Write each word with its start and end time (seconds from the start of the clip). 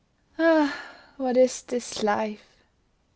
Ah! 0.39 0.75
what 1.17 1.37
is 1.37 1.61
this 1.61 2.01
life? 2.01 2.63